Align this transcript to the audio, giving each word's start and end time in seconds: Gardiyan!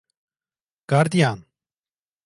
Gardiyan! 0.87 1.45